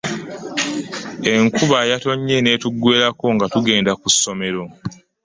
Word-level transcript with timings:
Enkuba 1.33 1.77
yatonye 1.91 2.35
n'etugwerako 2.41 3.25
nga 3.35 3.45
tugenda 3.53 3.91
ku 3.99 4.07
ssomero. 4.13 4.63